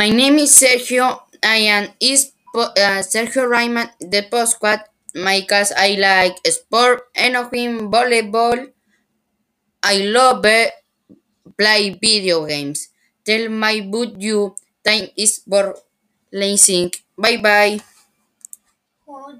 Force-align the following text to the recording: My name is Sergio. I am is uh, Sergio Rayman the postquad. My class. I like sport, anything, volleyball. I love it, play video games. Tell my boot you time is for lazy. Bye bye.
My 0.00 0.08
name 0.20 0.36
is 0.44 0.52
Sergio. 0.60 1.06
I 1.42 1.56
am 1.76 1.84
is 2.00 2.20
uh, 2.54 3.02
Sergio 3.12 3.42
Rayman 3.54 3.88
the 4.12 4.22
postquad. 4.32 4.80
My 5.14 5.40
class. 5.48 5.72
I 5.76 5.90
like 6.06 6.36
sport, 6.56 6.98
anything, 7.16 7.90
volleyball. 7.90 8.58
I 9.82 9.96
love 10.10 10.44
it, 10.44 10.72
play 11.58 11.90
video 12.00 12.46
games. 12.46 12.88
Tell 13.24 13.48
my 13.48 13.80
boot 13.80 14.20
you 14.20 14.54
time 14.84 15.08
is 15.16 15.42
for 15.48 15.76
lazy. 16.32 16.90
Bye 17.18 17.38
bye. 17.38 17.80